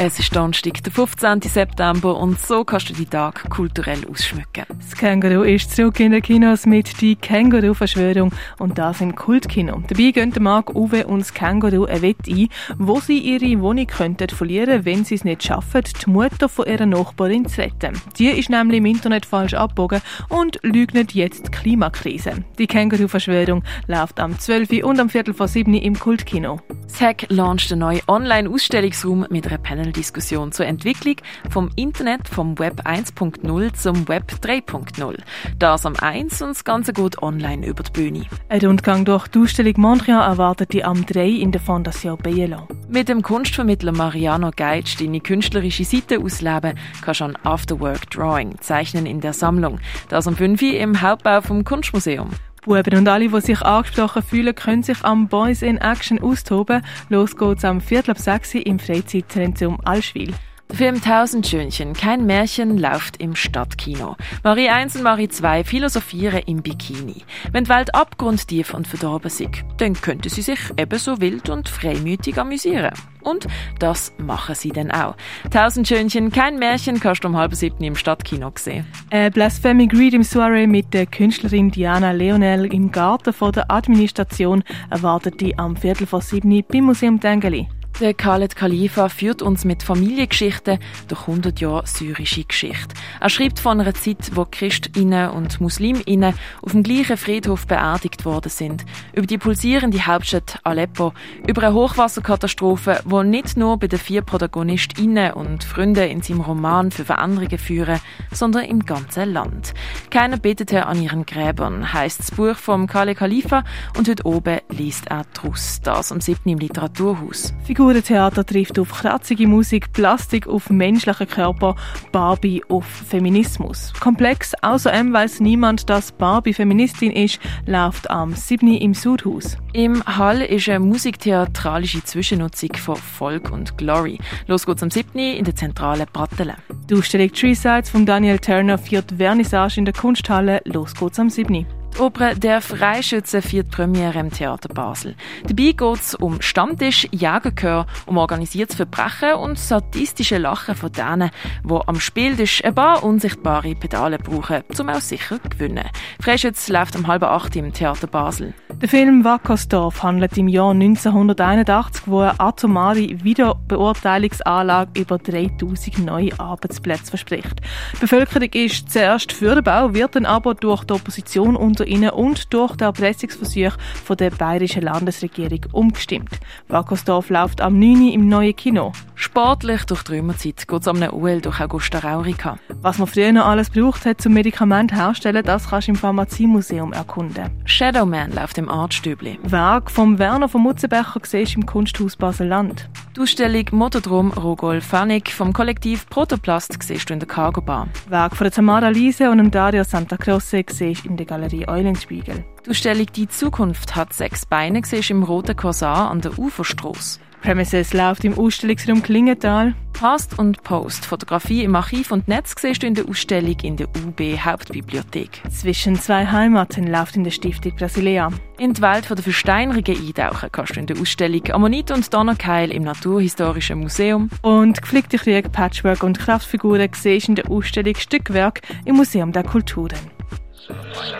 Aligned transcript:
Es 0.00 0.16
ist 0.20 0.36
Donnerstag, 0.36 0.80
der 0.84 0.92
15. 0.92 1.42
September 1.42 2.16
und 2.16 2.38
so 2.38 2.62
kannst 2.62 2.88
du 2.88 2.94
die 2.94 3.04
Tag 3.04 3.50
kulturell 3.50 4.06
ausschmücken. 4.08 4.64
Das 4.68 4.94
Känguru 4.96 5.42
ist 5.42 5.74
zurück 5.74 5.98
in 5.98 6.12
den 6.12 6.22
Kinos 6.22 6.66
mit 6.66 7.00
«Die 7.00 7.16
Känguru-Verschwörung» 7.16 8.30
und 8.60 8.78
das 8.78 9.00
im 9.00 9.16
Kultkino. 9.16 9.82
Dabei 9.88 10.12
gehen 10.12 10.32
Marc 10.38 10.72
Uwe 10.76 11.04
und 11.04 11.18
das 11.18 11.34
Känguru 11.34 11.86
ein 11.86 12.00
Wett 12.02 12.28
ein, 12.28 12.46
wo 12.78 13.00
sie 13.00 13.18
ihre 13.18 13.60
Wohnung 13.60 13.88
könnten 13.88 14.28
verlieren, 14.28 14.84
wenn 14.84 15.04
sie 15.04 15.16
es 15.16 15.24
nicht 15.24 15.42
schaffen, 15.42 15.82
die 15.82 16.10
Mutter 16.10 16.48
von 16.48 16.66
ihrer 16.66 16.86
Nachbarin 16.86 17.48
zu 17.48 17.60
retten. 17.60 18.00
Die 18.20 18.28
ist 18.28 18.50
nämlich 18.50 18.78
im 18.78 18.86
Internet 18.86 19.26
falsch 19.26 19.54
abgebogen 19.54 20.00
und 20.28 20.60
leugnet 20.62 21.12
jetzt 21.12 21.46
die 21.46 21.50
Klimakrise. 21.50 22.44
Die 22.56 22.68
Känguru-Verschwörung 22.68 23.64
läuft 23.88 24.20
am 24.20 24.38
12. 24.38 24.84
und 24.84 25.00
am 25.00 25.10
Viertel 25.10 25.34
vor 25.34 25.48
7 25.48 25.74
im 25.74 25.98
Kultkino. 25.98 26.60
SAG 26.86 27.26
launcht 27.30 27.72
einen 27.72 27.80
neuen 27.80 28.02
Online-Ausstellungsraum 28.06 29.26
mit 29.28 29.46
einer 29.48 29.58
Panel-Diskussion 29.88 30.52
zur 30.52 30.66
Entwicklung 30.66 31.16
vom 31.50 31.70
Internet 31.76 32.28
vom 32.28 32.58
Web 32.58 32.86
1.0 32.86 33.72
zum 33.74 34.08
Web 34.08 34.32
3.0. 34.42 35.18
Das 35.58 35.86
am 35.86 35.96
1 35.96 36.42
und 36.42 36.48
das 36.50 36.64
Ganze 36.64 36.92
geht 36.92 37.22
online 37.22 37.66
über 37.66 37.82
die 37.82 37.90
Bühne. 37.90 38.26
Ein 38.48 38.60
Rundgang 38.60 39.04
durch 39.04 39.28
die 39.28 39.38
Ausstellung 39.38 39.74
Mondrian 39.78 40.20
erwartet 40.20 40.72
die 40.72 40.84
am 40.84 41.04
3 41.04 41.26
in 41.28 41.52
der 41.52 41.60
Fondation 41.60 42.18
Bielo. 42.18 42.68
Mit 42.88 43.08
dem 43.08 43.22
Kunstvermittler 43.22 43.92
Mariano 43.92 44.50
Geitsch 44.54 45.00
deine 45.00 45.20
künstlerische 45.20 45.84
Seite 45.84 46.18
ausleben, 46.18 46.78
kannst 47.02 47.20
du 47.20 47.24
an 47.24 47.36
Afterwork 47.42 48.10
Drawing 48.10 48.58
zeichnen 48.60 49.06
in 49.06 49.20
der 49.20 49.32
Sammlung. 49.32 49.78
Das 50.08 50.26
am 50.26 50.36
5 50.36 50.60
im 50.62 51.00
Hauptbau 51.00 51.40
vom 51.40 51.64
Kunstmuseum. 51.64 52.30
Buben 52.68 52.98
und 52.98 53.08
alle, 53.08 53.30
die 53.30 53.40
sich 53.40 53.62
angesprochen 53.62 54.22
fühlen, 54.22 54.54
können 54.54 54.82
sich 54.82 55.02
am 55.02 55.26
Boys 55.26 55.62
in 55.62 55.78
Action 55.78 56.20
austoben. 56.20 56.82
Los 57.08 57.34
geht's 57.34 57.64
am 57.64 57.80
Viertel 57.80 58.10
ab 58.10 58.18
6 58.18 58.56
im 58.56 58.78
Freizeitzentrum 58.78 59.78
Allschwil. 59.84 60.34
Film 60.70 61.00
Tausend 61.00 61.46
Schönchen, 61.46 61.94
kein 61.94 62.26
Märchen, 62.26 62.76
läuft 62.76 63.16
im 63.16 63.34
Stadtkino. 63.34 64.16
Marie 64.44 64.68
1 64.68 64.96
und 64.96 65.02
Marie 65.02 65.28
2 65.28 65.64
philosophieren 65.64 66.42
im 66.46 66.62
Bikini. 66.62 67.24
Wenn 67.52 67.64
die 67.64 67.70
Welt 67.70 67.94
abgrundtief 67.94 68.74
und 68.74 68.86
verdorben 68.86 69.28
ist, 69.28 69.48
dann 69.78 69.94
könnte 69.94 70.28
sie 70.28 70.42
sich 70.42 70.58
ebenso 70.76 71.20
wild 71.20 71.48
und 71.48 71.68
freimütig 71.68 72.38
amüsieren. 72.38 72.92
Und 73.22 73.46
das 73.78 74.12
machen 74.18 74.54
sie 74.54 74.70
dann 74.70 74.90
auch. 74.90 75.16
Tausend 75.50 75.88
Schönchen, 75.88 76.30
kein 76.30 76.58
Märchen, 76.58 77.00
kannst 77.00 77.24
du 77.24 77.28
um 77.28 77.36
halb 77.36 77.54
sieben 77.54 77.82
im 77.82 77.96
Stadtkino 77.96 78.52
sehen. 78.56 78.86
Äh, 79.10 79.30
Blasphemy 79.30 79.86
Greed 79.86 80.14
im 80.14 80.22
Soiree 80.22 80.66
mit 80.66 80.92
der 80.92 81.06
Künstlerin 81.06 81.70
Diana 81.70 82.12
Leonel 82.12 82.72
im 82.72 82.92
Garten 82.92 83.32
vor 83.32 83.52
der 83.52 83.70
Administration 83.70 84.62
erwartet 84.90 85.40
die 85.40 85.58
am 85.58 85.76
Viertel 85.76 86.06
vor 86.06 86.20
sieben 86.20 86.62
beim 86.68 86.84
Museum 86.84 87.18
Dengeli. 87.18 87.68
Der 88.00 88.14
Khaled 88.14 88.54
Khalifa 88.54 89.08
führt 89.08 89.42
uns 89.42 89.64
mit 89.64 89.82
Familiengeschichten 89.82 90.78
durch 91.08 91.22
100 91.22 91.58
Jahre 91.58 91.84
syrische 91.84 92.44
Geschichte. 92.44 92.94
Er 93.20 93.28
schreibt 93.28 93.58
von 93.58 93.80
einer 93.80 93.92
Zeit, 93.92 94.36
wo 94.36 94.46
Christinnen 94.48 95.30
und 95.30 95.60
Musliminnen 95.60 96.32
auf 96.62 96.70
dem 96.70 96.84
gleichen 96.84 97.16
Friedhof 97.16 97.66
beerdigt 97.66 98.24
worden 98.24 98.50
sind. 98.50 98.86
Über 99.14 99.26
die 99.26 99.36
pulsierende 99.36 100.06
Hauptstadt 100.06 100.60
Aleppo, 100.62 101.12
über 101.44 101.64
eine 101.64 101.74
Hochwasserkatastrophe, 101.74 103.00
wo 103.04 103.24
nicht 103.24 103.56
nur 103.56 103.76
bei 103.78 103.88
den 103.88 103.98
vier 103.98 104.22
Protagonistinnen 104.22 105.32
und 105.32 105.64
Freunden 105.64 106.08
in 106.08 106.22
seinem 106.22 106.42
Roman 106.42 106.92
für 106.92 107.04
Veränderungen 107.04 107.58
führen, 107.58 107.98
sondern 108.30 108.62
im 108.66 108.86
ganzen 108.86 109.32
Land. 109.32 109.74
Keiner 110.10 110.36
betete 110.36 110.86
an 110.86 111.02
ihren 111.02 111.26
Gräbern, 111.26 111.92
heißt 111.92 112.20
das 112.20 112.30
Buch 112.30 112.54
vom 112.54 112.86
Khaled 112.86 113.18
Khalifa 113.18 113.64
und 113.96 114.08
heute 114.08 114.24
oben 114.24 114.60
liest 114.68 115.08
er 115.08 115.24
daraus. 115.34 115.80
Das 115.82 116.12
am 116.12 116.20
7. 116.20 116.48
im 116.48 116.58
Literaturhaus. 116.58 117.52
Figurentheater 117.88 118.44
trifft 118.44 118.78
auf 118.78 118.92
kratzige 118.92 119.48
Musik, 119.48 119.94
Plastik 119.94 120.46
auf 120.46 120.68
menschlichen 120.68 121.26
Körper, 121.26 121.74
Barbie 122.12 122.62
auf 122.68 122.84
Feminismus. 122.84 123.94
Komplex, 123.98 124.52
außer 124.60 124.92
M 124.92 125.10
weiß 125.10 125.40
niemand, 125.40 125.88
dass 125.88 126.12
Barbie 126.12 126.52
Feministin 126.52 127.10
ist, 127.10 127.40
läuft 127.64 128.10
am 128.10 128.34
7. 128.34 128.76
im 128.76 128.92
Sudhaus. 128.92 129.56
Im 129.72 130.04
Hall 130.04 130.42
ist 130.42 130.68
eine 130.68 130.80
musiktheatralische 130.80 132.04
Zwischennutzung 132.04 132.76
von 132.76 132.96
Folk 132.96 133.50
und 133.50 133.78
Glory. 133.78 134.18
Los 134.46 134.66
geht's 134.66 134.82
am 134.82 134.90
7. 134.90 135.18
in 135.18 135.46
der 135.46 135.56
zentralen 135.56 136.06
Brattele. 136.12 136.56
Die 136.90 136.94
Ausstellung 136.94 137.32
Tree 137.32 137.54
Sides 137.54 137.88
von 137.88 138.04
Daniel 138.04 138.38
Turner 138.38 138.76
führt 138.76 139.14
Vernissage 139.16 139.78
in 139.78 139.86
der 139.86 139.94
Kunsthalle. 139.94 140.60
Los 140.66 140.94
geht's 140.94 141.18
am 141.18 141.30
7. 141.30 141.64
Oper 141.98 142.36
«Der 142.36 142.60
Freischütze» 142.60 143.42
führt 143.42 143.72
Premiere 143.72 144.20
im 144.20 144.30
Theater 144.30 144.68
Basel. 144.68 145.16
Dabei 145.42 145.72
geht 145.72 146.00
es 146.00 146.14
um 146.14 146.40
Stammtisch, 146.40 147.08
Jägerchör, 147.10 147.86
um 148.06 148.18
organisiertes 148.18 148.76
Verbrechen 148.76 149.34
und 149.34 149.58
sadistische 149.58 150.38
Lachen 150.38 150.76
von 150.76 150.92
denen, 150.92 151.30
die 151.64 151.80
am 151.86 151.98
Spieltisch 151.98 152.64
ein 152.64 152.74
paar 152.74 153.02
unsichtbare 153.02 153.74
Pedale 153.74 154.18
brauchen, 154.18 154.62
um 154.78 154.88
auch 154.88 155.00
sicher 155.00 155.42
zu 155.42 155.48
gewinnen. 155.48 155.90
Freischütze 156.20 156.72
läuft 156.72 156.94
um 156.94 157.08
halb 157.08 157.24
acht 157.24 157.56
im 157.56 157.72
Theater 157.72 158.06
Basel. 158.06 158.54
Der 158.80 158.88
Film 158.88 159.24
Wackersdorf 159.24 160.04
handelt 160.04 160.38
im 160.38 160.46
Jahr 160.46 160.70
1981, 160.70 162.04
wo 162.06 162.20
eine 162.20 162.38
atomare 162.38 163.24
Wiederbeurteilungsanlage 163.24 165.00
über 165.00 165.18
3000 165.18 166.06
neue 166.06 166.38
Arbeitsplätze 166.38 167.10
verspricht. 167.10 167.60
Die 167.96 168.00
Bevölkerung 168.02 168.48
ist 168.52 168.88
zuerst 168.92 169.32
für 169.32 169.56
den 169.56 169.64
Bau, 169.64 169.94
wird 169.94 170.14
dann 170.14 170.26
aber 170.26 170.54
durch 170.54 170.84
die 170.84 170.94
Opposition 170.94 171.56
unter 171.56 171.88
ihnen 171.88 172.10
und 172.10 172.54
durch 172.54 172.76
den 172.76 172.84
Erpressungsversuch 172.84 173.72
von 174.04 174.16
der 174.16 174.30
bayerischen 174.30 174.82
Landesregierung 174.82 175.66
umgestimmt. 175.72 176.38
Wackersdorf 176.68 177.30
läuft 177.30 177.60
am 177.60 177.80
9. 177.80 178.12
im 178.12 178.28
neuen 178.28 178.54
Kino. 178.54 178.92
Sportlich 179.16 179.82
durch 179.86 180.04
die 180.04 180.12
Römerzeit 180.12 180.68
geht 180.68 180.80
es 180.80 180.86
am 180.86 181.02
UL 181.02 181.40
durch 181.40 181.60
Augusta 181.60 181.98
Raurica. 181.98 182.60
Was 182.80 182.98
man 182.98 183.08
früher 183.08 183.32
noch 183.32 183.46
alles 183.46 183.70
braucht 183.70 184.06
hat 184.06 184.20
zum 184.20 184.34
Medikament 184.34 184.94
herstellen, 184.94 185.44
das 185.44 185.68
kannst 185.68 185.88
du 185.88 185.92
im 185.92 185.96
Pharmaziemuseum 185.96 186.92
erkunden. 186.92 187.50
Shadowman 187.64 188.30
läuft 188.30 188.58
im 188.58 188.67
Artstübli. 188.68 189.38
Werk 189.42 189.90
vom 189.90 190.18
Werner 190.18 190.48
von 190.48 190.62
Mutzenbecher 190.62 191.20
siehst 191.22 191.56
im 191.56 191.66
Kunsthaus 191.66 192.16
Basel-Land. 192.16 192.88
Die 193.16 193.20
Ausstellung 193.20 193.64
Motodrom 193.72 194.30
Rogol 194.32 194.80
Fanik 194.80 195.30
vom 195.30 195.52
Kollektiv 195.52 196.08
Protoplast 196.08 196.76
siehst 196.82 197.10
du 197.10 197.14
in 197.14 197.20
der 197.20 197.28
Cargo 197.28 197.60
Bar. 197.60 197.88
Werk 198.08 198.36
von 198.36 198.44
der 198.44 198.52
Tamara 198.52 198.88
Lise 198.88 199.30
und 199.30 199.38
dem 199.38 199.50
Dario 199.50 199.84
Santa 199.84 200.16
Croce 200.16 200.64
siehst 200.70 201.06
in 201.06 201.16
der 201.16 201.26
Galerie 201.26 201.66
Eulenspiegel. 201.66 202.44
Die 202.68 202.72
Ausstellung 202.72 203.06
Die 203.16 203.26
Zukunft 203.26 203.96
hat 203.96 204.12
sechs 204.12 204.44
Beine 204.44 204.82
siehst 204.84 205.08
im 205.08 205.22
Roten 205.22 205.56
Korsar 205.56 206.10
an 206.10 206.20
der 206.20 206.38
Uferstrasse. 206.38 207.18
Premises 207.40 207.94
läuft 207.94 208.26
im 208.26 208.38
Ausstellungsraum 208.38 209.02
Klingenthal. 209.02 209.74
Past 209.94 210.38
und 210.38 210.62
Post, 210.64 211.06
Fotografie 211.06 211.64
im 211.64 211.74
Archiv 211.74 212.12
und 212.12 212.28
Netz 212.28 212.54
siehst 212.60 212.82
du 212.82 212.86
in 212.86 212.94
der 212.94 213.08
Ausstellung 213.08 213.56
in 213.62 213.78
der 213.78 213.88
UB 213.88 214.20
Hauptbibliothek. 214.38 215.40
Zwischen 215.50 215.98
zwei 215.98 216.26
Heimaten 216.26 216.86
läuft 216.86 217.16
in 217.16 217.24
der 217.24 217.30
Stiftung 217.30 217.74
Brasilea. 217.74 218.30
In 218.58 218.74
die 218.74 218.82
Welt 218.82 219.08
der 219.08 219.16
Versteinerungen 219.16 220.06
eintauchen 220.06 220.50
kannst 220.52 220.76
du 220.76 220.80
in 220.80 220.86
der 220.86 221.00
Ausstellung 221.00 221.50
Ammonit 221.50 221.90
und 221.90 222.12
Donnerkeil 222.12 222.70
im 222.70 222.82
Naturhistorischen 222.82 223.78
Museum. 223.78 224.28
Und 224.42 224.82
geflickte 224.82 225.16
Kriege, 225.16 225.48
Patchwork 225.48 226.02
und 226.02 226.18
Kraftfiguren 226.18 226.90
siehst 226.92 227.28
du 227.28 227.32
in 227.32 227.36
der 227.36 227.50
Ausstellung 227.50 227.94
Stückwerk 227.96 228.60
im 228.84 228.96
Museum 228.96 229.32
der 229.32 229.44
Kulturen. 229.44 230.17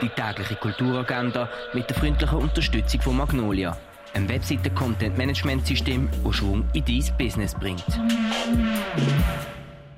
Die 0.03 0.09
tägliche 0.09 0.57
Kulturagenda 0.57 1.49
mit 1.73 1.89
der 1.89 1.97
freundlichen 1.97 2.39
Unterstützung 2.39 3.01
von 3.01 3.17
Magnolia 3.17 3.77
ein 4.15 4.29
Webseiten-Content-Management-System, 4.29 6.09
das 6.25 6.37
Schwung 6.37 6.65
in 6.73 6.85
dein 6.85 7.17
Business 7.17 7.55
bringt. 7.55 7.85